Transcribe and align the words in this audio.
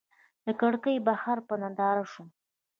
له 0.45 0.51
کړکۍ 0.61 0.95
بهر 1.07 1.37
په 1.47 1.53
ننداره 1.61 2.05
شوم. 2.11 2.27